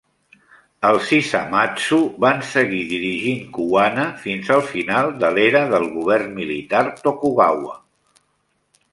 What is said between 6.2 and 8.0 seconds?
militar Tokugawa.